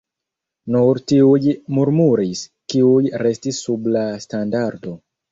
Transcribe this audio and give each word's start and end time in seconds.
Nur 0.75 0.99
tiuj 1.09 1.51
murmuris, 1.77 2.41
kiuj 2.73 3.11
restis 3.25 3.59
sub 3.67 3.85
la 3.97 4.03
standardo. 4.25 4.95